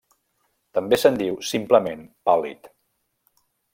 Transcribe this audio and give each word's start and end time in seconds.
També 0.77 0.97
se'n 1.01 1.19
diu, 1.21 1.37
simplement, 1.49 2.01
pàl·lid. 2.31 2.71